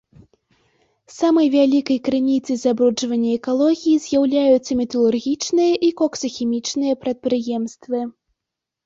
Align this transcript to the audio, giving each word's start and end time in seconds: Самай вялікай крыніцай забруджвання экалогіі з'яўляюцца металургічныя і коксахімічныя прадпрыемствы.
Самай 1.17 1.47
вялікай 1.55 1.99
крыніцай 2.07 2.57
забруджвання 2.61 3.31
экалогіі 3.39 3.99
з'яўляюцца 4.05 4.71
металургічныя 4.81 5.73
і 5.89 5.93
коксахімічныя 6.03 6.93
прадпрыемствы. 7.05 7.99